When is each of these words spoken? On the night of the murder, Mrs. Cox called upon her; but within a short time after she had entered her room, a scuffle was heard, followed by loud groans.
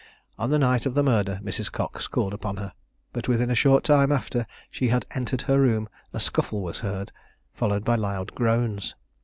On 0.39 0.49
the 0.49 0.57
night 0.57 0.87
of 0.87 0.95
the 0.95 1.03
murder, 1.03 1.39
Mrs. 1.43 1.71
Cox 1.71 2.07
called 2.07 2.33
upon 2.33 2.57
her; 2.57 2.73
but 3.13 3.27
within 3.27 3.51
a 3.51 3.53
short 3.53 3.83
time 3.83 4.11
after 4.11 4.47
she 4.71 4.87
had 4.87 5.05
entered 5.11 5.43
her 5.43 5.61
room, 5.61 5.87
a 6.11 6.19
scuffle 6.19 6.63
was 6.63 6.79
heard, 6.79 7.11
followed 7.53 7.85
by 7.85 7.93
loud 7.97 8.33
groans. 8.33 8.95